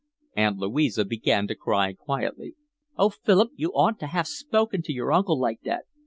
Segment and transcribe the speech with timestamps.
[0.35, 2.55] Aunt Louisa began to cry quietly.
[2.97, 5.83] "Oh, Philip, you oughtn't to have spoken to your uncle like that.